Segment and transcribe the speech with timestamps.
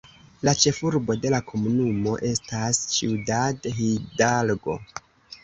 [0.47, 4.81] La ĉefurbo de la komunumo estas Ciudad Hidalgo.